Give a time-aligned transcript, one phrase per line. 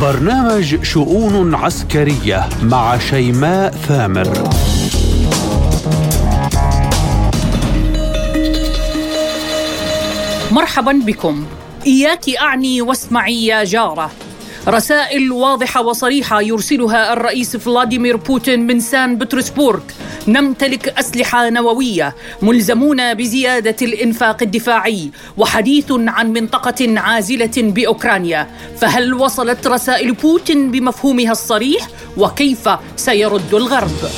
[0.00, 4.50] برنامج شؤون عسكرية مع شيماء ثامر.
[10.50, 11.46] مرحبا بكم.
[11.86, 14.10] إياك أعني واسمعي يا جارة.
[14.70, 19.80] رسائل واضحة وصريحة يرسلها الرئيس فلاديمير بوتين من سان بطرسبورغ.
[20.28, 28.48] نمتلك أسلحة نووية ملزمون بزيادة الإنفاق الدفاعي وحديث عن منطقة عازلة بأوكرانيا.
[28.80, 34.10] فهل وصلت رسائل بوتين بمفهومها الصريح؟ وكيف سيرد الغرب؟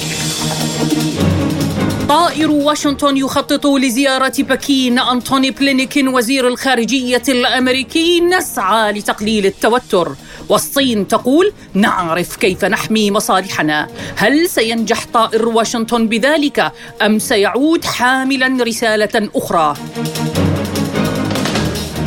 [2.09, 10.13] طائر واشنطن يخطط لزيارة بكين أنتوني بلينكين وزير الخارجية الأمريكي نسعى لتقليل التوتر.
[10.49, 19.29] والصين تقول نعرف كيف نحمي مصالحنا هل سينجح طائر واشنطن بذلك أم سيعود حاملا رسالة
[19.37, 19.75] أخرى؟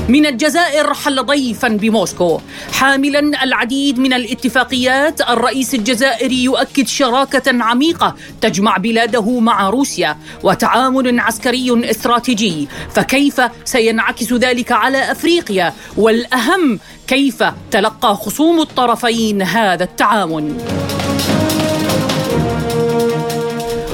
[0.09, 2.39] من الجزائر حل ضيفا بموسكو.
[2.71, 11.89] حاملا العديد من الاتفاقيات الرئيس الجزائري يؤكد شراكة عميقة تجمع بلاده مع روسيا وتعاون عسكري
[11.89, 12.67] استراتيجي.
[12.93, 20.57] فكيف سينعكس ذلك على أفريقيا؟ والأهم كيف تلقى خصوم الطرفين هذا التعاون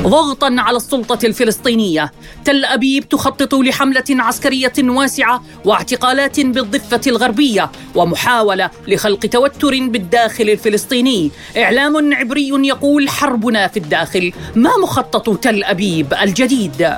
[0.03, 2.11] ضغطا على السلطة الفلسطينية.
[2.45, 11.31] تل أبيب تخطط لحملة عسكرية واسعة واعتقالات بالضفة الغربية ومحاولة لخلق توتر بالداخل الفلسطيني.
[11.57, 16.89] إعلام عبري يقول حربنا في الداخل ما مخطط تل أبيب الجديد.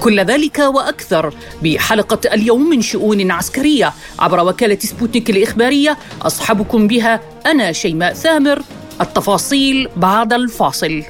[0.00, 5.98] كل ذلك وأكثر بحلقة اليوم من شؤون عسكرية عبر وكالة سبوتنيك الإخبارية.
[6.22, 8.62] أصحبكم بها أنا شيماء ثامر
[9.00, 11.02] التفاصيل بعد الفاصل.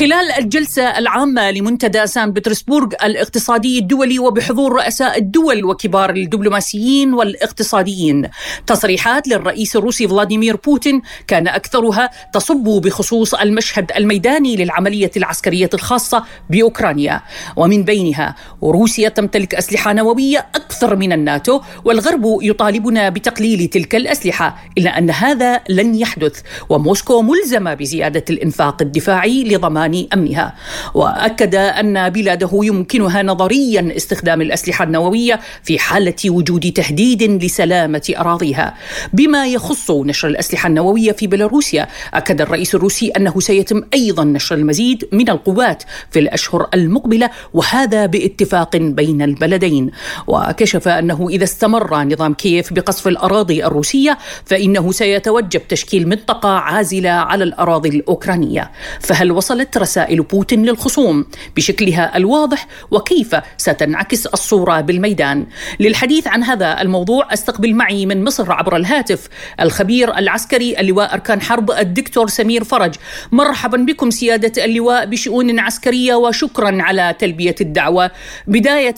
[0.00, 8.28] خلال الجلسة العامة لمنتدى سان بطرسبورغ الاقتصادي الدولي وبحضور رؤساء الدول وكبار الدبلوماسيين والاقتصاديين
[8.66, 17.20] تصريحات للرئيس الروسي فلاديمير بوتين كان أكثرها تصب بخصوص المشهد الميداني للعملية العسكرية الخاصة بأوكرانيا.
[17.56, 24.98] ومن بينها روسيا تمتلك أسلحة نووية أكثر من الناتو والغرب يطالبنا بتقليل تلك الأسلحة إلا
[24.98, 26.40] أن هذا لن يحدث.
[26.68, 30.54] وموسكو ملزمة بزيادة الإنفاق الدفاعي لضمان ضمان أمنها.
[30.94, 38.74] وأكد أن بلاده يمكنها نظريا استخدام الأسلحة النووية في حالة وجود تهديد لسلامة أراضيها.
[39.12, 45.08] بما يخص نشر الأسلحة النووية في بيلاروسيا أكد الرئيس الروسي أنه سيتم أيضا نشر المزيد
[45.12, 49.90] من القوات في الأشهر المقبلة وهذا باتفاق بين البلدين.
[50.26, 57.44] وكشف أنه إذا استمر نظام كييف بقصف الأراضي الروسية فإنه سيتوجب تشكيل منطقة عازلة على
[57.44, 58.70] الأراضي الأوكرانية.
[59.00, 61.26] فهل وصلت رسائل بوتين للخصوم
[61.56, 65.46] بشكلها الواضح وكيف ستنعكس الصورة بالميدان.
[65.80, 69.28] للحديث عن هذا الموضوع استقبل معي من مصر عبر الهاتف
[69.60, 72.94] الخبير العسكري اللواء أركان حرب الدكتور سمير فرج.
[73.32, 78.10] مرحبا بكم سيادة اللواء بشؤون عسكرية وشكرا على تلبية الدعوة.
[78.46, 78.94] بداية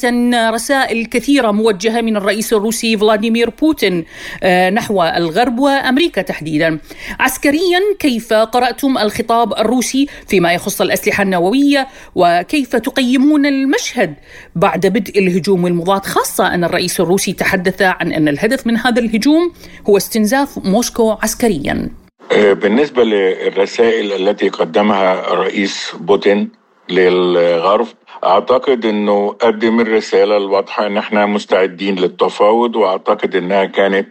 [0.50, 4.04] رسائل كثيرة موجهة من الرئيس الروسي فلاديمير بوتين
[4.43, 6.78] آه، نحو الغرب وأمريكا تحديدا.
[7.20, 14.15] عسكريا كيف قرأتم الخطاب الروسي فيما يخص الأسلحة النووية وكيف تقيمون المشهد
[14.56, 19.53] بعد بدء الهجوم المضاد؟ خاصة أن الرئيس الروسي تحدث عن أن الهدف من هذا الهجوم
[19.88, 21.88] هو استنزاف موسكو عسكريا.
[22.32, 26.50] آه، بالنسبة للرسائل التي قدمها الرئيس بوتين
[26.88, 27.87] للغرب
[28.25, 34.09] أعتقد إنه قدم الرسالة الواضحة أن إحنا مستعدين للتفاوض وأعتقد إنها كانت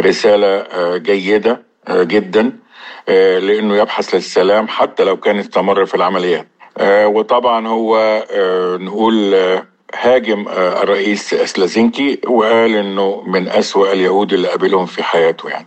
[0.00, 2.52] رسالة آه، جيدة آه، جدا.
[3.08, 6.48] آه، لأنه يبحث للسلام حتى لو كان استمر في العمليات.
[6.78, 7.96] آه، وطبعا هو
[8.30, 9.34] آه، نقول
[9.94, 15.66] هاجم الرئيس سلازينكي وقال إنه من أسوأ اليهود اللي قابلهم في حياته يعني.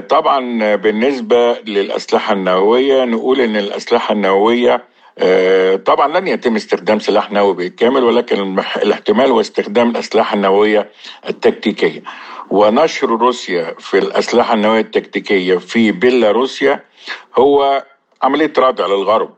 [0.00, 4.84] طبعا بالنسبة للأسلحة النووية نقول إن الأسلحة النووية
[5.86, 10.90] طبعا لن يتم استخدام سلاح نووي بالكامل ولكن الاحتمال هو استخدام الأسلحة النووية
[11.28, 12.02] التكتيكية.
[12.50, 16.84] ونشر روسيا في الأسلحة النووية التكتيكية في بيلاروسيا
[17.38, 17.84] هو
[18.22, 19.30] عملية ردع للغرب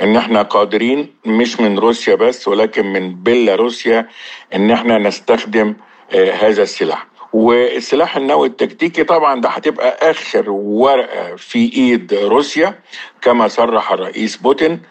[0.00, 4.08] إن إحنا قادرين مش من روسيا بس ولكن من بيلاروسيا
[4.54, 5.74] إن إحنا نستخدم
[6.12, 7.06] آه هذا السلاح.
[7.32, 12.78] والسلاح النووي التكتيكي طبعا ده هتبقى آخر ورقة في إيد روسيا
[13.22, 14.82] كما صرح الرئيس بوتين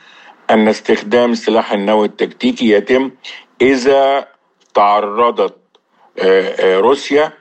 [0.52, 3.12] أن استخدام السلاح النووي التكتيكي يتم
[3.62, 4.28] إذا
[4.74, 5.58] تعرضت
[6.20, 7.34] آه آه روسيا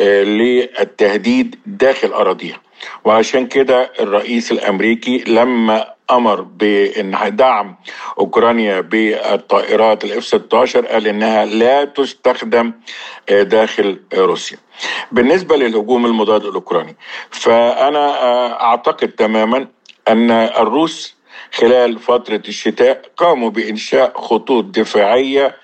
[0.00, 2.60] للتهديد داخل أراضيها.
[3.04, 7.76] وعشان كده الرئيس الأمريكي لما أمر بان دعم
[8.18, 12.72] أوكرانيا بالطائرات الاف 16 قال إنها لا تستخدم
[13.30, 14.58] داخل روسيا.
[15.12, 16.96] بالنسبة للهجوم المضاد الأوكراني
[17.30, 19.66] فأنا أعتقد تماما
[20.08, 21.16] أن الروس
[21.52, 25.56] خلال فترة الشتاء قاموا بإنشاء خطوط دفاعية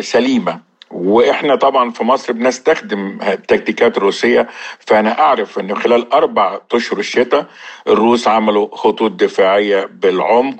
[0.00, 4.48] سليمة وإحنا طبعا في مصر بنستخدم التكتيكات الروسيه
[4.86, 7.46] فأنا أعرف ان خلال أربع أشهر الشتاء
[7.88, 10.54] الروس عملوا خطوط دفاعية بالعمق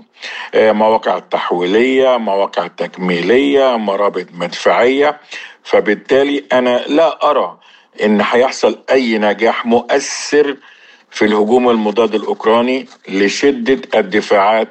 [0.54, 5.20] مواقع التحويليه مواقع تكميلية مرابط مدفعية.
[5.62, 7.58] فبالتالي أنا لا أرى
[8.02, 10.56] إن هيحصل أي نجاح مؤثر
[11.10, 14.69] في الهجوم المضاد الأوكراني لشدة الدفاعات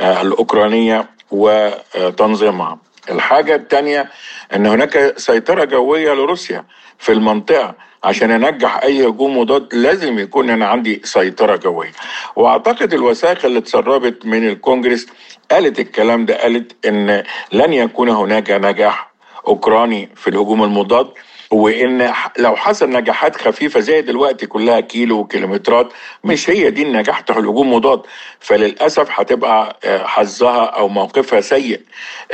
[0.00, 2.78] الأوكرانية وتنظيمها.
[3.10, 4.10] الحاجة الثانية
[4.54, 6.64] أن هناك سيطرة جوية لروسيا
[6.98, 7.74] في المنطقة
[8.04, 11.92] عشان انجح أي هجوم مضاد لازم يكون أنا عندي سيطرة جوية.
[12.36, 15.06] وأعتقد الوثائق اللي اتسربت من الكونجرس
[15.50, 17.22] قالت الكلام ده قالت إن
[17.52, 19.10] لن يكون هناك نجاح
[19.48, 21.08] أوكراني في الهجوم المضاد.
[21.50, 25.92] وإن لو حصل نجاحات خفيفة زي دلوقتي كلها كيلو وكيلومترات
[26.24, 28.02] مش هي دي النجاح بتاع الهجوم مضاد.
[28.40, 31.80] فللأسف هتبقى حظها أو موقفها سيء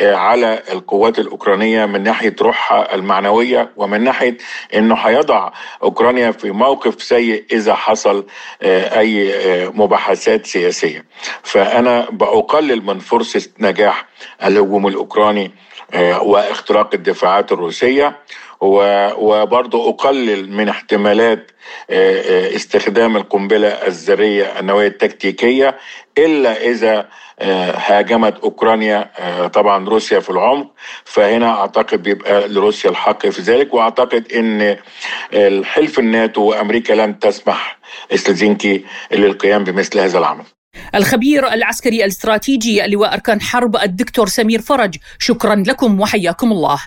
[0.00, 4.36] على القوات الأوكرانية من ناحية روحها المعنوية ومن ناحية
[4.74, 5.52] إنه هيضع
[5.82, 8.26] أوكرانيا في موقف سيء إذا حصل
[8.62, 9.34] أي
[9.74, 11.04] مباحثات سياسية.
[11.42, 14.06] فأنا بقلل من فرصة نجاح
[14.44, 15.50] الهجوم الأوكراني
[16.20, 18.16] واختراق الدفاعات الروسية.
[18.60, 21.50] وبرضه أقلل من احتمالات
[21.90, 25.76] استخدام القنبلة الذرية النووية التكتيكية
[26.18, 27.08] إلا إذا
[27.86, 29.10] هاجمت أوكرانيا
[29.46, 30.70] طبعا روسيا في العمق.
[31.04, 33.74] فهنا أعتقد بيبقى لروسيا الحق في ذلك.
[33.74, 34.76] وأعتقد أن
[35.32, 37.78] الحلف الناتو وأمريكا لن تسمح
[38.14, 40.44] سلزينكي للقيام بمثل هذا العمل.
[40.94, 46.78] الخبير العسكري الاستراتيجي اللواء أركان حرب الدكتور سمير فرج شكرا لكم وحياكم الله.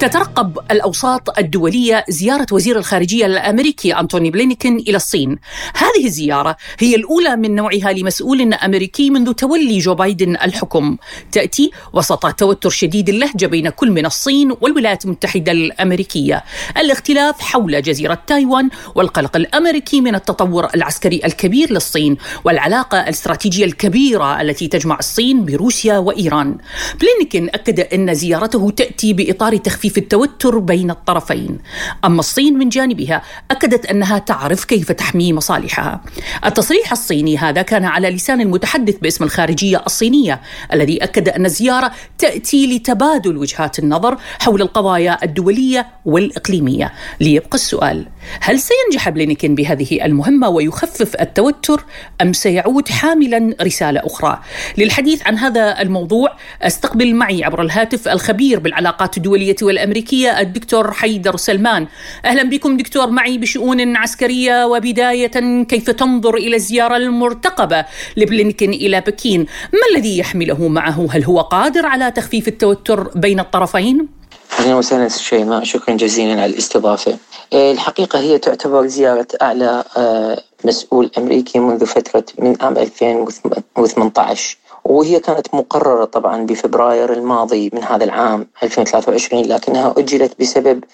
[0.00, 5.38] تترقب الأوساط الدولية زيارة وزير الخارجية الأمريكي أنتوني بلينكن إلى الصين.
[5.74, 10.96] هذه الزيارة هي الأولى من نوعها لمسؤول أمريكي منذ تولي جو بايدن الحكم.
[11.32, 16.44] تأتي وسط توتر شديد اللهجة بين كل من الصين والولايات المتحدة الأمريكية.
[16.76, 24.68] الاختلاف حول جزيرة تايوان والقلق الأمريكي من التطور العسكري الكبير للصين والعلاقة الاستراتيجية الكبيرة التي
[24.68, 26.58] تجمع الصين بروسيا وإيران.
[27.00, 31.58] بلينكن أكد إن زيارته تأتي بإطار تخفيف في التوتر بين الطرفين.
[32.04, 36.00] أما الصين من جانبها أكدت أنها تعرف كيف تحمي مصالحها.
[36.44, 40.40] التصريح الصيني هذا كان على لسان المتحدث باسم الخارجية الصينية
[40.72, 46.92] الذي أكد أن الزيارة تأتي لتبادل وجهات النظر حول القضايا الدولية والإقليمية.
[47.20, 48.06] ليبقى السؤال.
[48.40, 51.84] هل سينجح بلينكين بهذه المهمة ويخفف التوتر
[52.22, 54.40] أم سيعود حاملا رسالة أخرى؟
[54.78, 61.86] للحديث عن هذا الموضوع أستقبل معي عبر الهاتف الخبير بالعلاقات الدولية والأمريكية الدكتور حيدر سلمان.
[62.24, 67.84] أهلا بكم دكتور معي بشؤون عسكرية وبداية كيف تنظر إلى الزيارة المرتقبة
[68.16, 69.40] لبلينكين إلى بكين؟
[69.72, 74.19] ما الذي يحمله معه؟ هل هو قادر على تخفيف التوتر بين الطرفين؟
[74.60, 77.18] أهلا وسهلا شيماء شكرا جزيلا على الاستضافة.
[77.52, 79.84] الحقيقة هي تعتبر زيارة أعلى
[80.64, 88.04] مسؤول أمريكي منذ فترة من عام 2018 وهي كانت مقررة طبعا بفبراير الماضي من هذا
[88.04, 90.84] العام 2023 لكنها أجلت بسبب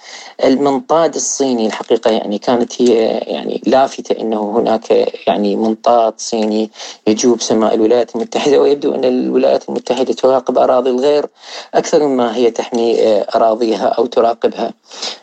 [0.45, 1.67] المنطاد الصيني.
[1.67, 4.91] الحقيقة يعني كانت هي يعني لافتة أنه هناك
[5.27, 6.71] يعني منطاد صيني
[7.07, 11.27] يجوب سماء الولايات المتحدة ويبدو أن الولايات المتحدة تراقب أراضي الغير
[11.75, 12.97] أكثر مما هي تحمي
[13.35, 14.73] أراضيها أو تراقبها.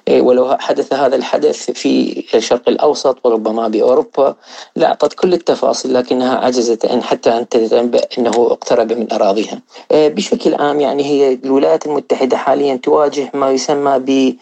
[0.10, 4.36] ولو حدث هذا الحدث في الشرق الأوسط وربما بأوروبا
[4.76, 9.62] لأعطت كل التفاصيل لكنها عجزت أن حتى أن تتنبأ أنه اقترب من أراضيها.
[9.92, 14.36] بشكل عام يعني هي الولايات المتحدة حاليا تواجه ما يسمى ب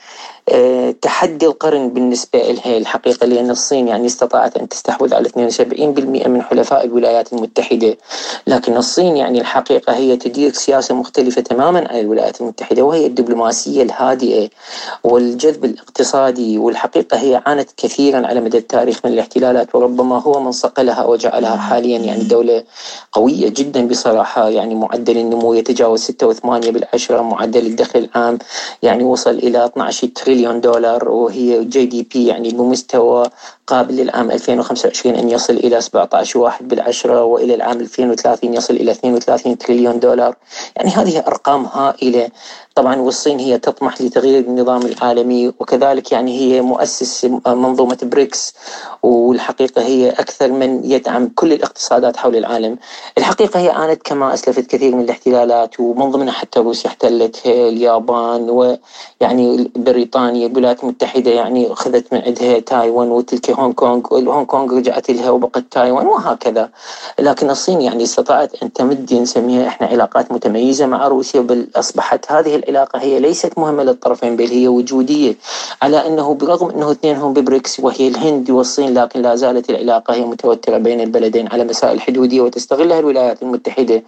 [1.01, 6.85] تحدي القرن بالنسبة لها الحقيقة لأن الصين يعني استطاعت أن تستحوذ على 72% من حلفاء
[6.85, 7.97] الولايات المتحدة.
[8.47, 14.49] لكن الصين يعني الحقيقة هي تدير سياسة مختلفة تماما عن الولايات المتحدة وهي الدبلوماسية الهادئة
[15.03, 16.57] والجذب الاقتصادي.
[16.57, 21.99] والحقيقة هي عانت كثيرا على مدى التاريخ من الاحتلالات وربما هو من صقلها وجعلها حاليا
[21.99, 22.63] يعني دولة
[23.11, 24.49] قوية جدا بصراحة.
[24.49, 28.39] يعني معدل النمو يتجاوز 6.8 بالعشرة معدل الدخل العام
[28.83, 33.25] يعني وصل إلى 12 تريليون تريليون دولار وهي GDP يعني بمستوى
[33.71, 39.57] قابل للعام 2025 أن يصل إلى 17 واحد بالعشرة وإلى العام 2030 يصل إلى 32
[39.57, 40.35] تريليون دولار.
[40.75, 42.29] يعني هذه أرقام هائلة.
[42.75, 48.53] طبعا والصين هي تطمح لتغيير النظام العالمي وكذلك يعني هي مؤسس منظومة بريكس
[49.03, 52.77] والحقيقة هي أكثر من يدعم كل الاقتصادات حول العالم.
[53.17, 59.71] الحقيقة هي عانت كما أسلفت كثير من الاحتلالات ومن ضمنها حتى روسيا احتلت اليابان ويعني
[59.75, 65.29] بريطانيا الولايات المتحدة يعني أخذت من عندها تايوان وتلك هونغ كونغ هونغ كونغ رجعت لها
[65.29, 66.69] وبقت تايوان وهكذا.
[67.19, 72.55] لكن الصين يعني استطاعت أن تمد نسميها إحنا علاقات متميزة مع روسيا بل أصبحت هذه
[72.55, 75.35] العلاقة هي ليست مهمة للطرفين بل هي وجودية.
[75.81, 80.77] على أنه برغم أنه اثنينهم ببريكس وهي الهند والصين لكن لا زالت العلاقة هي متوترة
[80.77, 84.03] بين البلدين على مسائل حدودية وتستغلها الولايات المتحدة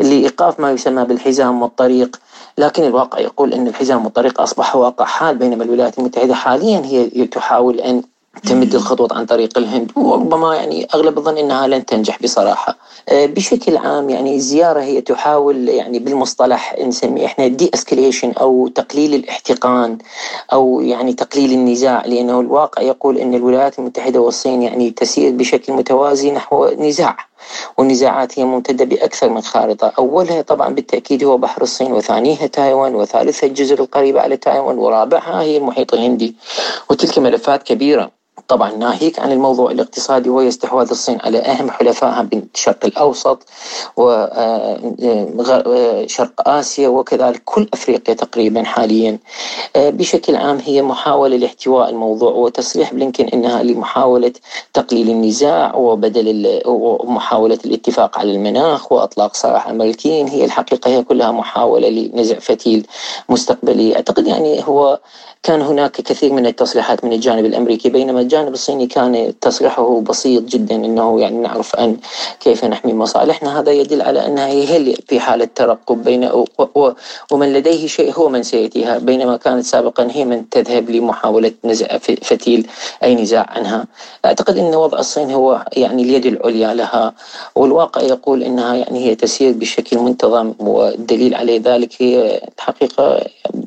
[0.00, 2.16] لإيقاف ما يسمى بالحزام والطريق.
[2.58, 6.34] لكن الواقع يقول أن الحزام والطريق أصبح واقع حال بينما الولايات المتحدة.
[6.34, 8.02] حاليا هي تحاول أن
[8.40, 12.76] تمد الخطوط عن طريق الهند وربما يعني أغلب الظن إنها لن تنجح بصراحة.
[13.08, 19.14] آه، بشكل عام يعني الزيارة هي تحاول يعني بالمصطلح نسميه إحنا دي اسكليشن أو تقليل
[19.14, 19.98] الاحتقان
[20.52, 26.30] أو يعني تقليل النزاع لأنه الواقع يقول إن الولايات المتحدة والصين يعني تسير بشكل متوازي
[26.30, 27.16] نحو نزاع.
[27.78, 33.46] والنزاعات هي ممتدة بأكثر من خارطة أولها طبعا بالتأكيد هو بحر الصين وثانيها تايوان وثالثها
[33.46, 36.36] الجزر القريبة على تايوان ورابعها هي المحيط الهندي
[36.90, 42.84] وتلك ملفات كبيرة طبعا ناهيك عن الموضوع الاقتصادي وهي استحواذ الصين على أهم حلفائها بالشرق
[42.84, 43.42] الأوسط
[45.66, 49.18] وشرق آسيا وكذلك كل أفريقيا تقريبا حاليا.
[49.76, 54.32] بشكل عام هي محاولة لاحتواء الموضوع وتصريح بلينكن أنها لمحاولة
[54.74, 61.88] تقليل النزاع وبدل ومحاولة الاتفاق على المناخ وأطلاق سراح الأمريكيين هي الحقيقة هي كلها محاولة
[61.88, 62.86] لنزع فتيل
[63.28, 65.00] مستقبلي أعتقد يعني هو
[65.42, 70.74] كان هناك كثير من التصريحات من الجانب الأمريكي بينما الجانب الصيني كان تصريحه بسيط جدا
[70.74, 71.96] إنه يعني نعرف أن
[72.40, 73.60] كيف نحمي مصالحنا.
[73.60, 76.30] هذا يدل على انها هي في حالة ترقب بين
[77.32, 78.98] ومن لديه شيء هو من سيأتيها.
[78.98, 82.66] بينما كانت سابقا هي من تذهب لمحاولة نزع فتيل
[83.02, 83.86] أي نزاع عنها.
[84.24, 87.14] أعتقد إن وضع الصين هو يعني اليد العليا لها.
[87.54, 93.24] والواقع يقول إنها يعني هي تسير بشكل منتظم والدليل عليه ذلك هي الحقيقة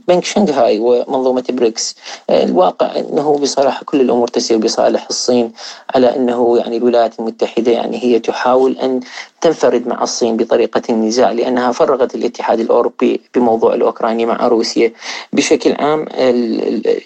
[0.07, 1.95] بنك شنغهاي ومنظومة بريكس.
[2.29, 5.51] الواقع أنه بصراحة كل الأمور تسير بصالح الصين
[5.95, 8.99] على أنه يعني الولايات المتحدة يعني هي تحاول أن
[9.45, 14.91] تنفرد مع الصين بطريقة النزاع لأنها فرغت الاتحاد الأوروبي بموضوع الأوكراني مع روسيا.
[15.33, 16.05] بشكل عام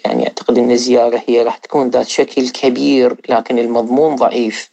[0.04, 4.70] يعني أعتقد أن الزيارة هي راح تكون ذات شكل كبير لكن المضمون ضعيف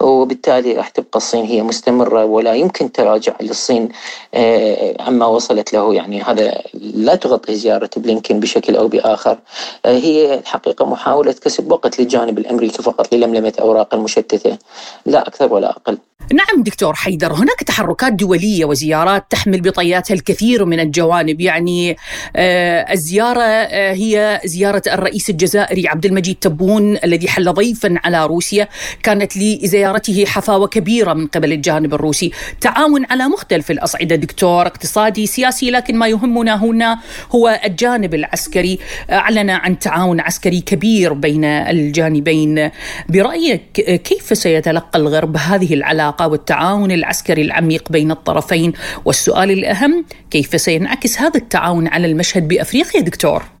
[0.00, 3.88] وبالتالي راح تبقى الصين هي مستمرة ولا يمكن تراجع للصين
[4.34, 5.94] آه، عما وصلت له.
[5.94, 9.38] يعني هذا لا تغطي زيارة بلينكن بشكل أو بآخر.
[9.84, 14.58] آه، هي الحقيقة محاولة كسب وقت للجانب الأمريكي فقط للملمة أوراق المشتتة.
[15.06, 15.98] لا أكثر ولا أقل.
[16.32, 21.40] نعم دكتور حيدر هناك تحركات دولية وزيارات تحمل بطياتها الكثير من الجوانب.
[21.40, 21.96] يعني
[22.36, 28.68] آه الزيارة آه هي زيارة الرئيس الجزائري عبد المجيد تبون الذي حل ضيفا على روسيا
[29.02, 32.30] كانت لزيارته حفاوة كبيرة من قبل الجانب الروسي.
[32.60, 36.98] تعاون على مختلف الأصعدة دكتور اقتصادي سياسي لكن ما يهمنا هنا
[37.30, 38.78] هو الجانب العسكري.
[39.10, 42.70] أعلن عن تعاون عسكري كبير بين الجانبين.
[43.08, 43.72] برأيك
[44.04, 48.72] كيف سيتلقى الغرب هذه العلاقة؟ العلاقة والتعاون العسكري العميق بين الطرفين.
[49.04, 53.59] والسؤال الأهم كيف سينعكس هذا التعاون على المشهد بأفريقيا دكتور؟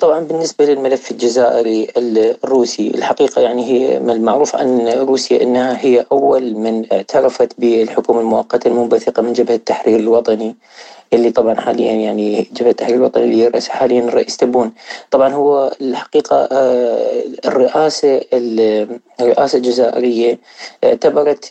[0.00, 6.92] طبعا بالنسبة للملف الجزائري الروسي الحقيقة يعني هي المعروف عن روسيا أنها هي أول من
[6.92, 10.56] اعترفت بالحكومة المؤقتة المنبثقة من جبهة التحرير الوطني
[11.12, 14.72] اللي طبعا حاليا يعني جبهة التحرير الوطني اللي يرأس حاليا الرئيس تبون.
[15.10, 18.20] طبعا هو الحقيقة آه، الرئاسة
[19.20, 20.38] الرئاسة الجزائرية
[20.84, 21.48] اعتبرت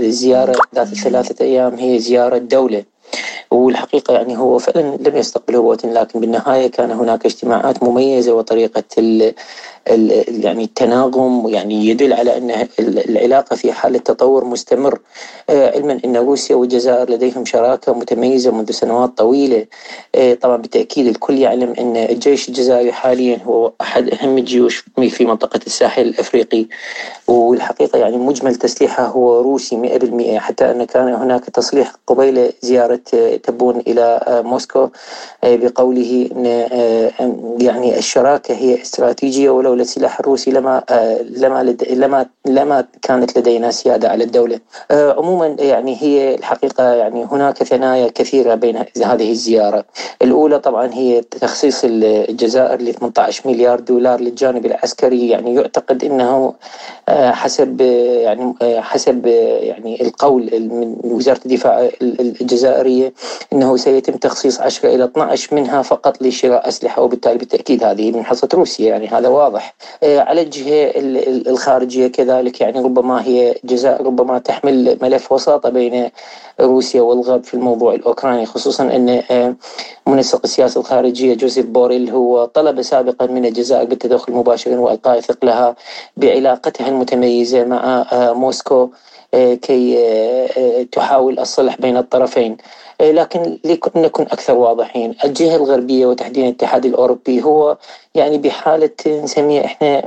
[0.00, 2.93] الزيارة ذات الثلاثة أيام هي زيارة دولة.
[3.50, 8.82] والحقيقة يعني هو فعلا لم يستقبله بوتين لكن بالنهاية كان هناك اجتماعات مميزة وطريقة
[9.86, 14.98] يعني التناغم يعني يدل على أن العلاقة في حالة تطور مستمر.
[15.50, 19.66] آه، علما أن روسيا والجزائر لديهم شراكة متميزة منذ سنوات طويلة.
[20.14, 25.60] آه، طبعا بالتأكيد الكل يعلم أن الجيش الجزائري حاليا هو أحد أهم الجيوش في منطقة
[25.66, 26.66] الساحل الأفريقي.
[27.28, 33.00] والحقيقة يعني مجمل تسليحه هو روسي 100% حتى أن كان هناك تصريح قبيل زيارة
[33.42, 34.88] تبون إلى آه، موسكو
[35.44, 36.44] بقوله أن
[37.60, 40.82] يعني الشراكة هي استراتيجية ولو لولا السلاح الروسي لما
[41.36, 44.60] لما لما لما كانت لدينا سيادة على الدولة.
[44.90, 49.84] عموما يعني هي الحقيقة يعني هناك ثنايا كثيرة بين هذه الزيارة.
[50.22, 56.54] الأولى طبعا هي تخصيص الجزائر ل 18 مليار دولار للجانب العسكري يعني يعتقد إنه
[57.10, 63.12] حسب يعني حسب يعني القول من وزارة الدفاع الجزائرية
[63.52, 68.48] إنه سيتم تخصيص 10 إلى 12 منها فقط لشراء أسلحة وبالتالي بالتأكيد هذه من حصه
[68.54, 69.63] روسيا يعني هذا واضح.
[70.04, 70.92] على الجهة
[71.50, 76.10] الخارجية كذلك يعني ربما هي الجزائر ربما تحمل ملف وساطة بين
[76.60, 79.54] روسيا والغرب في الموضوع الأوكراني خصوصا أن
[80.06, 85.76] منسق السياسة الخارجية جوزيف بوريل هو طلب سابقا من الجزائر بالتدخل مباشرا وإلقاء ثقلها
[86.16, 88.88] بعلاقتها المتميزة مع موسكو
[89.62, 89.98] كي
[90.92, 92.56] تحاول الصلح بين الطرفين.
[93.00, 93.58] لكن
[93.94, 95.14] لنكن أكثر واضحين.
[95.24, 97.76] الجهة الغربية وتحديدا الاتحاد الأوروبي هو
[98.14, 100.02] يعني بحالة نسميها إحنا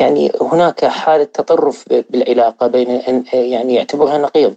[0.00, 4.54] يعني هناك حالة تطرف بالعلاقة بين يعني يعتبرها نقيض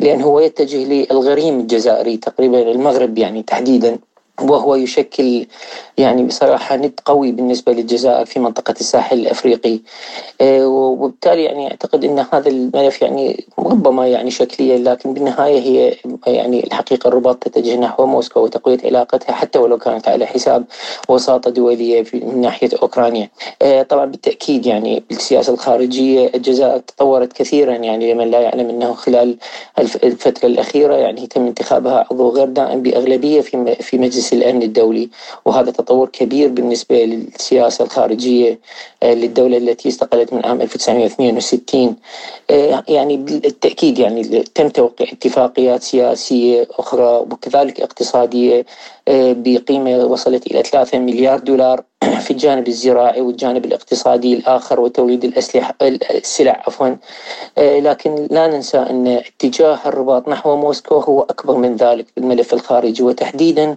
[0.00, 3.98] لأن هو يتجه للغريم الجزائري تقريبا المغرب يعني تحديدا.
[4.42, 5.46] وهو يشكل
[5.98, 9.80] يعني بصراحة ند قوي بالنسبة للجزائر في منطقة الساحل الأفريقي.
[10.42, 17.08] وبالتالي يعني أعتقد أن هذا الملف يعني ربما يعني شكليا لكن بالنهاية هي يعني الحقيقة
[17.08, 20.64] الرباط تتجه نحو موسكو وتقوية علاقتها حتى ولو كانت على حساب
[21.08, 23.30] وساطة دولية في من ناحية أوكرانيا.
[23.88, 27.72] طبعا بالتأكيد يعني بالسياسة الخارجية الجزائر تطورت كثيرا.
[27.72, 29.36] يعني لمن لا يعلم أنه خلال
[29.78, 35.08] الفترة الأخيرة يعني تم انتخابها عضو غير دائم بأغلبية في في مجلس الأمن الدولي
[35.44, 38.58] وهذا تطور كبير بالنسبة للسياسة الخارجية
[39.02, 41.96] للدولة التي استقلت من عام 1962
[42.88, 48.66] يعني بالتأكيد يعني تم توقيع اتفاقيات سياسية أخرى وكذلك اقتصادية
[49.08, 51.84] بقيمة وصلت إلى 3 مليار دولار.
[52.20, 56.88] في الجانب الزراعي والجانب الاقتصادي الآخر وتوليد الأسلحة السلع عفوا.
[57.58, 63.02] لكن لا ننسى أن اتجاه الرباط نحو موسكو هو أكبر من ذلك بالملف الخارجي.
[63.02, 63.76] وتحديدا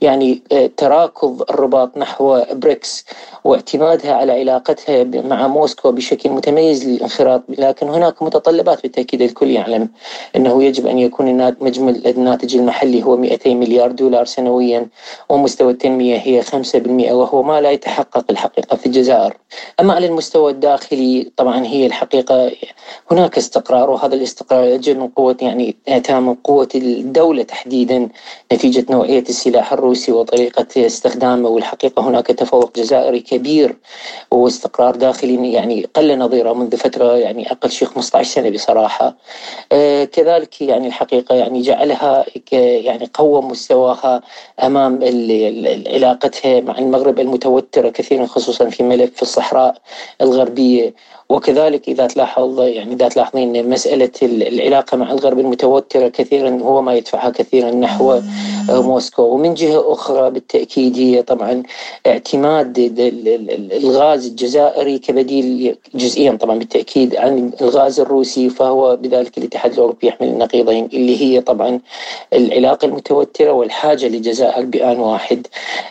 [0.00, 0.42] يعني
[0.76, 3.04] تراكض الرباط نحو بريكس
[3.44, 7.42] واعتمادها على علاقتها مع موسكو بشكل متميز للانخراط.
[7.48, 9.88] لكن هناك متطلبات بالتأكيد الكل يعلم
[10.36, 14.86] أنه يجب أن يكون مجمل الناتج المحلي هو 200 مليار دولار سنويا
[15.28, 19.36] ومستوى التنمية هي 5% وهو ما لا يتحقق الحقيقة في الجزائر.
[19.80, 22.50] أما على المستوى الداخلي طبعا هي الحقيقة
[23.10, 28.08] هناك استقرار وهذا الاستقرار يجي من قوة يعني أتى من قوة الدولة تحديدا
[28.52, 31.48] نتيجة نوعية السلاح الروسي وطريقة استخدامه.
[31.48, 33.76] والحقيقة هناك تفوق جزائري كبير
[34.30, 39.16] واستقرار داخلي يعني قل نظيره منذ فترة يعني أقل شيء 15 سنة بصراحة.
[39.72, 44.22] آه كذلك يعني الحقيقة يعني جعلها يعني قوى مستواها
[44.62, 45.00] أمام
[45.86, 47.20] علاقتها مع المغرب
[47.54, 49.82] المتوترة كثيرا خصوصا في ملف الصحراء
[50.20, 50.94] الغربية.
[51.34, 57.30] وكذلك إذا تلاحظ يعني إذا تلاحظين مسألة العلاقة مع الغرب المتوتره كثيرا هو ما يدفعها
[57.30, 58.20] كثيرا نحو
[58.68, 59.22] موسكو.
[59.22, 61.62] ومن جهة أخرى بالتأكيد هي طبعا
[62.06, 62.74] اعتماد
[63.72, 70.88] الغاز الجزائري كبديل جزئيا طبعا بالتأكيد عن الغاز الروسي فهو بذلك الاتحاد الأوروبي يحمل النقيضين
[70.92, 71.80] اللي هي طبعا
[72.32, 75.46] العلاقة المتوترة والحاجة للجزائر بأن واحد.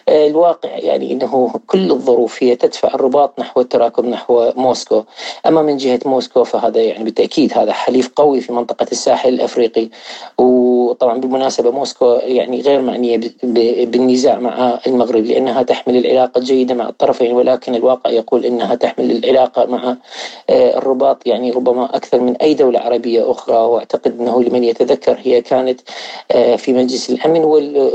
[0.09, 5.03] الواقع يعني إنه كل الظروف هي تدفع الرباط نحو التراكم نحو موسكو.
[5.47, 9.87] أما من جهة موسكو فهذا يعني بالتأكيد هذا حليف قوي في منطقة الساحل الأفريقي.
[10.37, 13.19] وطبعا بالمناسبة موسكو يعني غير معنية
[13.83, 19.65] بالنزاع مع المغرب لأنها تحمل العلاقة الجيدة مع الطرفين ولكن الواقع يقول إنها تحمل العلاقة
[19.65, 19.97] مع
[20.49, 23.55] الرباط يعني ربما أكثر من أي دولة عربية أخرى.
[23.55, 25.81] وأعتقد أنه لمن يتذكر هي كانت
[26.57, 27.41] في مجلس الأمن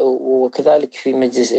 [0.01, 1.55] وكذلك في مجلس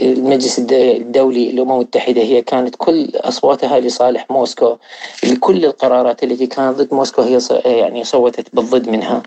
[0.00, 2.22] المجلس الدولي للأمم المتحدة.
[2.22, 4.45] هي كانت كل أصواتها لصالح موسكو.
[5.24, 9.22] لكل القرارات التي كانت ضد موسكو هي يعني صوتت بالضد منها.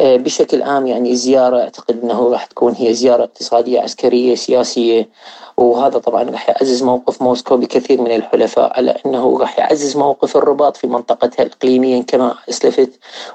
[0.00, 5.08] بشكل عام يعني زيارة أعتقد إنه راح تكون هي زيارة اقتصادية عسكرية سياسية.
[5.56, 10.76] وهذا طبعا راح يعزز موقف موسكو بكثير من الحلفاء على إنه راح يعزز موقف الرباط
[10.76, 12.90] في منطقتها اقليميا كما أسلفت.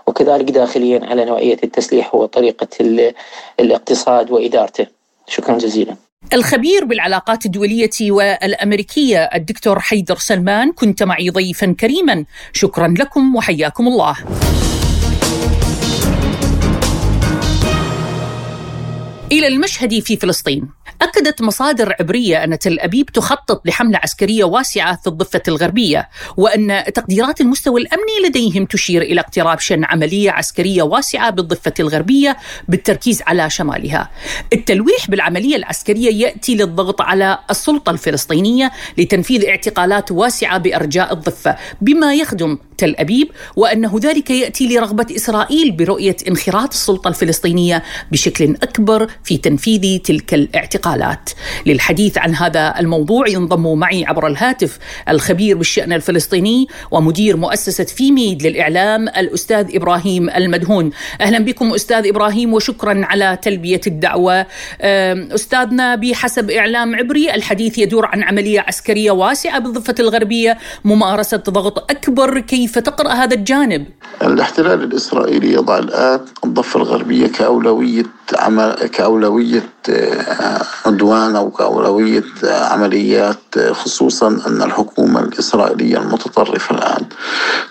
[0.08, 3.14] وكذلك داخليا على نوعية التسليح وطريقة
[3.60, 4.88] الاقتصاد وإدارته.
[5.28, 6.09] شكرا جزيلا.
[6.34, 12.26] الخبير بالعلاقات الدولية والأمريكية الدكتور حيدر سلمان كنت معي ضيفا كريما.
[12.54, 14.16] شكرا لكم وحياكم الله.
[19.32, 20.70] إلى المشهد في فلسطين.
[21.02, 27.42] أكدت مصادر عبرية أن تل أبيب تخطط لحملة عسكرية واسعة في الضفة الغربية وأن تقديرات
[27.42, 32.38] المستوى الأمني لديهم تشير إلى اقتراب شن عملية عسكرية واسعة بالضفة الغربية
[32.68, 34.10] بالتركيز على شمالها.
[34.54, 42.58] التلويح بالعملية العسكرية يأتي للضغط على السلطة الفلسطينية لتنفيذ اعتقالات واسعة بأرجاء الضفة بما يخدم
[42.78, 50.00] تل أبيب وأنه ذلك يأتي لرغبة إسرائيل برؤية انخراط السلطة الفلسطينية بشكل أكبر في تنفيذ
[50.00, 51.30] تلك الاعتقالات.
[51.66, 54.80] للحديث عن هذا الموضوع ينضم معي عبر الهاتف
[55.10, 60.92] الخبير بالشأن الفلسطيني ومدير مؤسسة فيميد للإعلام الأستاذ إبراهيم المدهون.
[61.22, 64.46] أهلا بكم أستاذ إبراهيم وشكرا على تلبية الدعوة.
[65.36, 72.40] أستاذنا بحسب إعلام عبري الحديث يدور عن عملية عسكرية واسعة بالضفة الغربية ممارسة ضغط أكبر.
[72.40, 73.86] كيف تقرأ هذا الجانب؟
[74.22, 78.04] الاحتلال الإسرائيلي يضع الآن الضفة الغربية كأولوية
[78.38, 78.76] عمل
[79.10, 87.06] كأولوية آه، عدوان أو كأولوية آه، عمليات خصوصا أن الحكومة الإسرائيلية المتطرفة الآن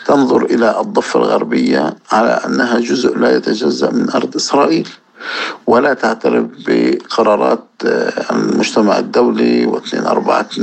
[0.06, 4.88] تنظر إلى الضفة الغربية على أنها جزء لا يتجزأ من أرض إسرائيل.
[5.66, 7.64] ولا تعترف بقرارات
[8.30, 10.58] المجتمع الدولي و242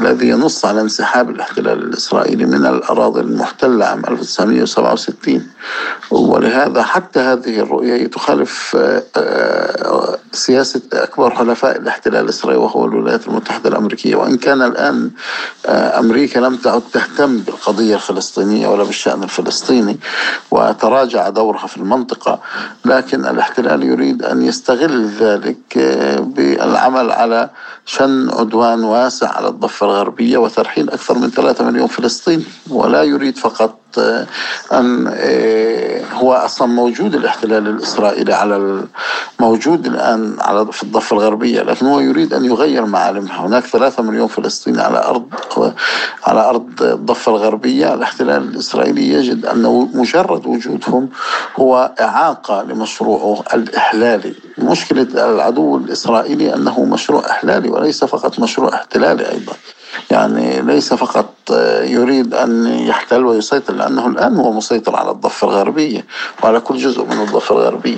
[0.00, 5.46] الذي ينص على انسحاب الاحتلال الإسرائيلي من الأراضي المحتلة عام 1967
[6.10, 13.68] ولهذا حتى هذه الرؤية تخالف آه، آه، سياسة أكبر حلفاء الاحتلال الإسرائيلي وهو الولايات المتحدة
[13.68, 14.16] الأمريكية.
[14.16, 15.10] وإن كان الآن
[15.66, 19.98] آه، أمريكا لم تعد تهتم بالقضية الفلسطينية ولا بالشأن الفلسطيني
[20.50, 22.40] وتراجع دورها في المنطقة
[22.84, 25.78] لكن الاحتلال يريد أن يستغل ذلك
[26.20, 27.50] بالعمل على
[27.86, 33.78] شن عدوان واسع على الضفة الغربية وترحيل أكثر من ثلاثة مليون فلسطيني ولا يريد فقط
[34.72, 38.84] أن آه، هو أصلا موجود الاحتلال الإسرائيلي على
[39.40, 43.46] موجود الآن على في الضفة الغربية لكن هو يريد أن يغير معالمها.
[43.46, 45.28] هناك ثلاثة مليون فلسطيني على أرض
[46.26, 47.94] على أرض الضفة الغربية.
[47.94, 51.08] الاحتلال الإسرائيلي يجد أن مجرد وجودهم
[51.56, 54.34] هو إعاقة لمشروعه الإحلالي.
[54.58, 59.52] مشكلة العدو الإسرائيلي أنه مشروع إحلالي وليس فقط مشروع إحتلالي أيضا.
[60.10, 61.34] يعني ليس فقط
[61.82, 66.06] يريد أن يحتل ويسيطر لأنه الآن هو مسيطر على الضفة الغربية
[66.42, 67.96] وعلى كل جزء من الضفة الغربية.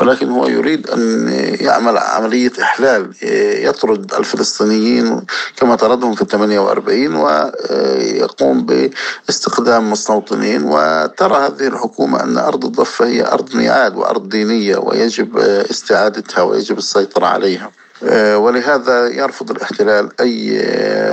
[0.00, 1.28] ولكن هو يريد أن
[1.60, 3.10] يعمل عملية إحلال
[3.64, 5.20] يطرد الفلسطينيين
[5.56, 8.66] كما طردهم في 48 ويقوم
[9.26, 10.62] باستخدام مستوطنين.
[10.64, 15.38] وترى هذه الحكومة أن أرض الضفة هي أرض ميعاد وأرض دينية ويجب
[15.70, 17.64] استعادتها ويجب السيطرة عليها.
[17.66, 17.87] آه،
[18.36, 20.62] ولهذا يرفض الاحتلال أي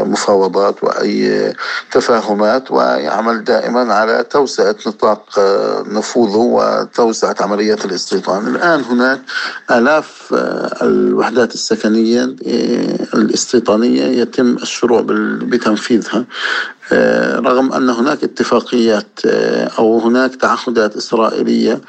[0.04, 1.54] مفاوضات وأي
[1.92, 8.48] تفاهمات ويعمل دائما على توسعة نطاق آه، نفوذه وتوسعة عمليات الاستيطان.
[8.48, 9.22] الآن هناك
[9.72, 12.36] آلاف آه، الوحدات السكنية
[13.14, 15.02] الاستيطانية يتم الشروع
[15.42, 16.26] بتنفيذها.
[17.40, 19.20] رغم أن هناك اتفاقيات
[19.80, 21.82] أو هناك تعهدات إسرائيلية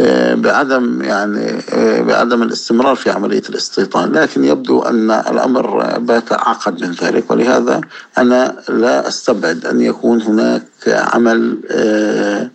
[0.00, 6.84] آه، بعدم يعني آه، بعدم الاستمرار في عملية الاستيطان لكن يبدو أن الأمر بات أعقد
[6.84, 7.80] من ذلك ولهذا
[8.18, 12.50] أنا لا أستبعد أن يكون هناك عمل آه،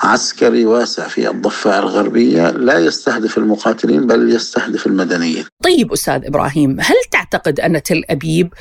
[0.00, 5.44] عسكري واسع في الضفة الغربية لا يستهدف المقاتلين بل يستهدف المدنيين.
[5.64, 8.54] طيب أستاذ إبراهيم هل تعتقد أن تل أبيب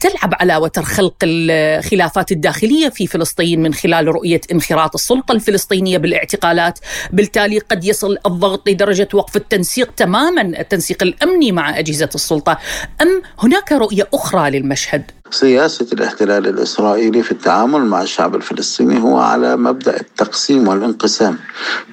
[0.00, 6.78] تلعب على وتر خلق الخلافات الداخلية في فلسطين من خلال رؤية انخراط السلطة الفلسطينية بالاعتقالات؟
[7.12, 12.58] بالتالي قد يصل الضغط لدرجة وقف التنسيق تماما التنسيق الأمني مع أجهزة السلطة.
[13.02, 19.56] أم هناك رؤية أخرى للمشهد؟ سياسة الاحتلال الإسرائيلي في التعامل مع الشعب الفلسطيني هو على
[19.56, 21.38] مبدأ التقسيم والانقسام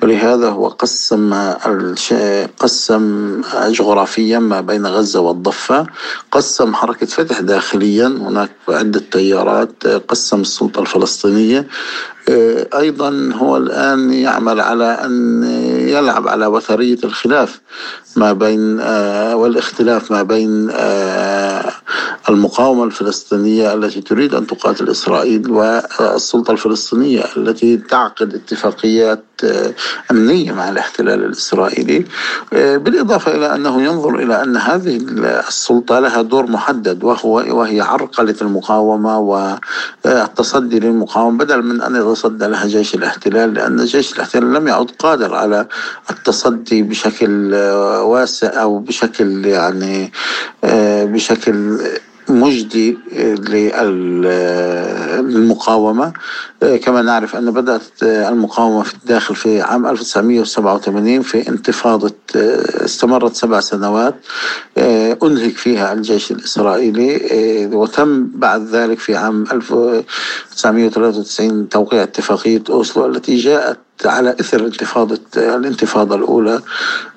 [0.03, 1.33] ولهذا هو قسم
[2.59, 5.87] قسم جغرافيا ما بين غزة والضفة
[6.31, 11.67] قسم حركة فتح داخليا هناك عدة تيارات قسم السلطة الفلسطينية
[12.75, 15.43] أيضا هو الآن يعمل على أن
[15.87, 17.61] يلعب على وترية الخلاف
[18.15, 21.71] ما بين آه، والاختلاف ما بين آه،
[22.29, 29.26] المقاومة الفلسطينية التي تريد أن تقاتل إسرائيل والسلطة الفلسطينية التي تعقد اتفاقيات آه،
[30.11, 32.05] أمنية مع الاحتلال الإسرائيلي.
[32.51, 34.97] بالإضافة إلى أنه ينظر إلى أن هذه
[35.47, 42.67] السلطة لها دور محدد وهو وهي عرقلة المقاومة والتصدي للمقاومة بدل من أن يتصدى لها
[42.67, 45.67] جيش الاحتلال لأن جيش الاحتلال لم يعد قادر على
[46.09, 47.55] التصدي بشكل
[48.01, 50.11] واسع أو بشكل يعني
[50.63, 51.79] آه، بشكل
[52.29, 52.97] مجدي
[55.21, 56.13] للمقاومة.
[56.83, 62.13] كما نعرف أن بدأت المقاومة في الداخل في عام 1987 في انتفاضة
[62.85, 64.15] استمرت سبع سنوات
[65.23, 73.77] أنهك فيها الجيش الإسرائيلي وتم بعد ذلك في عام 1993 توقيع اتفاقية أوسلو التي جاءت
[74.05, 76.61] على إثر انتفاضه الانتفاضة الأولى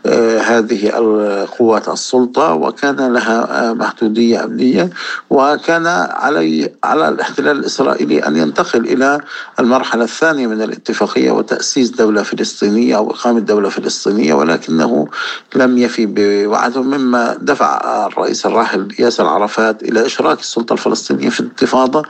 [0.07, 4.91] آه، هذه القوات السلطة وكان لها محدودية أمنية
[5.31, 9.21] وكان علي على الاحتلال الإسرائيلي أن ينتقل إلى
[9.61, 15.09] المرحلة الثانية من الاتفاقية وتأسيس دولة فلسطينية أو إقامة دولة فلسطينية ولكنه
[15.57, 22.03] لم يفي بوعده مما دفع الرئيس الراحل ياسر عرفات إلى إشراك السلطة الفلسطينية في الانتفاضه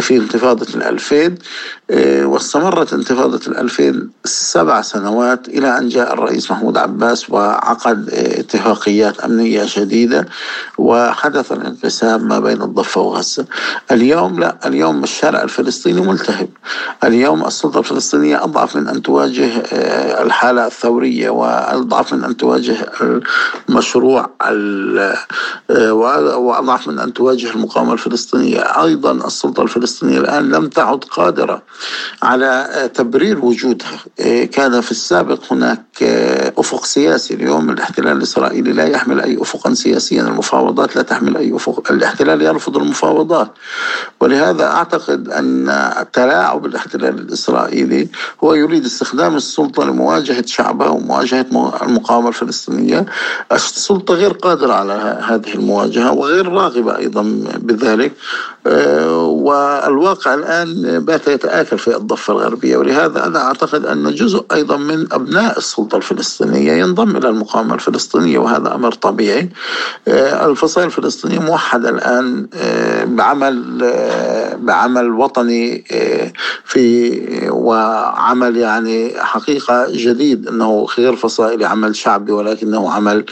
[0.00, 1.34] في انتفاضة الألفين.
[1.34, 1.81] آه،
[2.24, 9.64] واستمرت انتفاضة الألفين 2000 سبع سنوات إلى أن جاء الرئيس محمود عباس وعقد اتفاقيات أمنية
[9.64, 10.28] شديدة
[10.78, 13.46] وحدث الانقسام ما بين الضفة وغزة.
[13.90, 16.48] اليوم لا اليوم الشارع الفلسطيني ملتهب.
[17.04, 22.76] اليوم السلطة الفلسطينية أضعف من أن تواجه آه، الحالة الثورية وأضعف من أن تواجه
[23.68, 24.30] المشروع
[25.70, 28.60] وأضعف من أن تواجه المقاومة الفلسطينية.
[28.60, 31.62] أيضا السلطة الفلسطينية الآن لم تعد قادرة
[32.22, 33.98] على تبرير وجود وجودها.
[34.20, 37.70] إيه، كان في السابق هناك آه، أفق سياسي اليوم.
[37.70, 40.22] الاحتلال الإسرائيلي لا يحمل أي أفقا سياسيا.
[40.22, 43.50] المفاوضات لا تحمل أي أفق الاحتلال يرفض المفاوضات.
[44.20, 45.72] ولهذا أعتقد أن
[46.12, 48.08] تلاعب الاحتلال الإسرائيلي
[48.44, 51.46] هو يريد استخدام السلطة لمواجهة شعبها ومواجهة
[51.82, 53.06] المقاومة الفلسطينية.
[53.52, 57.22] السلطة غير قادرة على هذه المواجهة وغير راغبة أيضا
[57.58, 58.12] بذلك.
[58.66, 61.28] آه، والواقع الآن بات
[61.62, 67.16] يتآكل في الضفة الغربية ولهذا أنا أعتقد أن جزء أيضا من أبناء السلطة الفلسطينية ينضم
[67.16, 69.48] إلى المقاومة الفلسطينية وهذا أمر طبيعي.
[70.08, 73.62] آه، الفصائل الفلسطينية موحدة الآن آه، بعمل
[74.58, 75.84] بعمل وطني
[76.64, 77.12] في
[77.50, 83.24] وعمل يعني حقيقة جديد أنه غير فصائلي عمل شعبي ولكنه عمل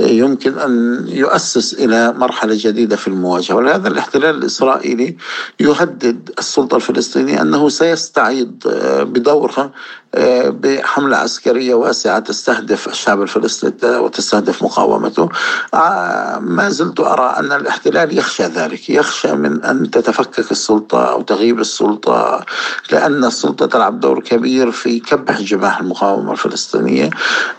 [0.00, 3.54] يمكن أن يؤسس إلى مرحلة جديدة في المواجهة.
[3.54, 5.16] ولهذا الاحتلال الإسرائيلي
[5.60, 9.70] يهدد السلطة الفلسطينية أنه سيستعيد آه، بدورها
[10.14, 15.28] آه، بحملة عسكرية واسعة تستهدف الشعب الفلسطيني وتستهدف مقاومته.
[15.74, 21.60] آه، ما زلت أرى أن الاحتلال يخشى ذلك يخشى من أن تتفكك السلطة أو تغيب
[21.60, 22.44] السلطة
[22.92, 27.10] لأن السلطة تلعب دور كبير في كبح جماح المقاومة الفلسطينية.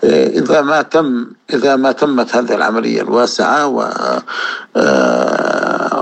[0.03, 3.89] إذا ما تم إذا ما تمت هذه العملية الواسعة و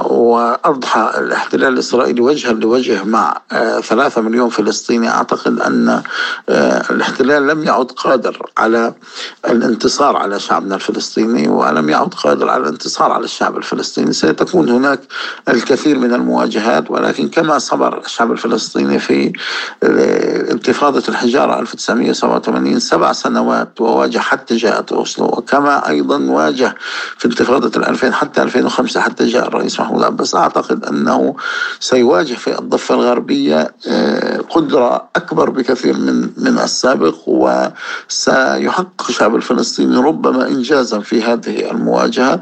[0.09, 6.01] وأضحى الاحتلال الإسرائيلي وجها لوجه مع آه، ثلاثة مليون فلسطيني أعتقد أن
[6.49, 8.93] آه، الاحتلال لم يعد قادر على
[9.49, 14.13] الانتصار على شعبنا الفلسطيني ولم يعد قادر على الانتصار على الشعب الفلسطيني.
[14.13, 14.99] سيتكون هناك
[15.49, 19.33] الكثير من المواجهات ولكن كما صبر الشعب الفلسطيني في
[19.83, 26.75] آه، انتفاضة الحجارة 1987 سبع سنوات وواجه حتى جاءت أوسلو وكما أيضا واجه
[27.17, 31.35] في انتفاضة 2000 حتى 2005 حتى جاء الرئيس محمود عباس أعتقد أنه
[31.79, 40.47] سيواجه في الضفة الغربية آه، قدرة أكبر بكثير من من السابق وسيحقق الشعب الفلسطيني ربما
[40.47, 42.41] إنجازا في هذه المواجهة.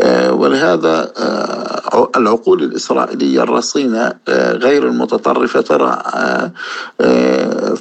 [0.00, 4.12] آه، ولهذا آه، العقول الإسرائيلية الرصينة
[4.64, 6.02] غير المتطرفة ترى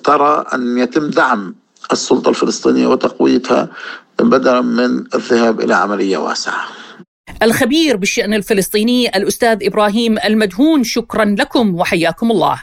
[0.04, 1.56] ترى أن يتم دعم
[1.92, 3.68] السلطة الفلسطينية وتقويتها
[4.22, 6.62] بدلا من الذهاب إلى عملية واسعة.
[7.44, 12.62] الخبير بالشأن الفلسطيني الأستاذ إبراهيم المدهون شكرا لكم وحياكم الله.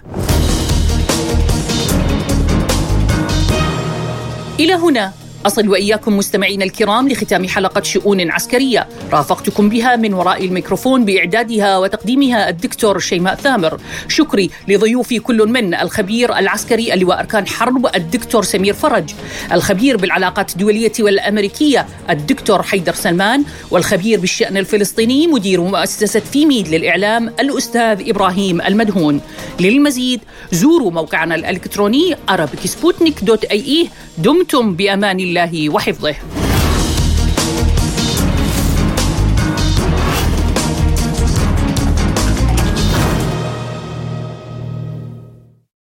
[4.61, 5.24] إلى هنا.
[5.47, 8.89] أصل وإياكم مستمعينا الكرام لختام حلقة شؤون عسكرية.
[9.13, 13.81] رافقتكم بها من وراء الميكروفون بإعدادها وتقديمها الدكتور شيماء ثامر.
[14.09, 19.11] شكري لضيوفي كل من الخبير العسكري اللواء أركان حرب الدكتور سمير فرج
[19.53, 28.09] الخبير بالعلاقات الدولية والأمريكية الدكتور حيدر سلمان والخبير بالشأن الفلسطيني مدير مؤسسة فيميد للإعلام الأستاذ
[28.09, 29.21] إبراهيم المدهون.
[29.61, 30.21] للمزيد
[30.53, 35.34] زوروا موقعنا الإلكتروني arabicsputnik.ae دمتم بأمان الله.
[35.37, 36.44] الله وحفظه.